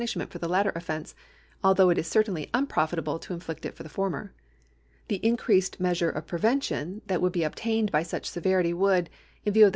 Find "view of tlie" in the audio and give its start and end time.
9.53-9.69